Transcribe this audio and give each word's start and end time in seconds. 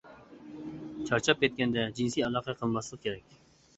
چارچاپ 1.09 1.43
كەتكەندە 1.43 1.85
جىنسىي 2.01 2.27
ئالاقە 2.29 2.57
قىلماسلىق 2.63 3.05
كېرەك. 3.05 3.41